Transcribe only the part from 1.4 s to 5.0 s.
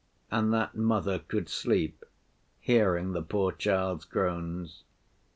sleep, hearing the poor child's groans!